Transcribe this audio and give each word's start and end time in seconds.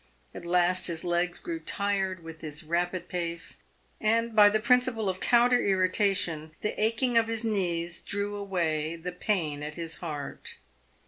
At 0.33 0.45
last 0.45 0.87
his 0.87 1.03
legs 1.03 1.37
grew 1.37 1.59
tired 1.59 2.23
with 2.23 2.41
his 2.41 2.63
rapid 2.63 3.07
pace, 3.07 3.57
and, 3.99 4.35
by 4.35 4.49
the 4.49 4.59
principle 4.59 5.07
of 5.07 5.19
counter 5.19 5.63
irritation, 5.63 6.53
the 6.61 6.73
aching 6.83 7.19
of 7.19 7.27
his 7.27 7.43
knees 7.43 7.99
drew 8.01 8.35
away 8.35 8.95
the 8.95 9.11
pain 9.11 9.61
at 9.61 9.75
his 9.75 9.97
heart. 9.97 10.55